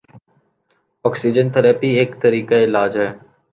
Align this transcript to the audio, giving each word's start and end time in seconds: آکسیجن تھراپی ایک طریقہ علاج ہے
آکسیجن 1.05 1.47
تھراپی 1.53 1.89
ایک 1.97 2.11
طریقہ 2.21 2.63
علاج 2.63 2.97
ہے 2.97 3.09